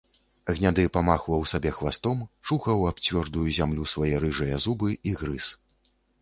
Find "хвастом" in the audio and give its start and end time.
1.75-2.23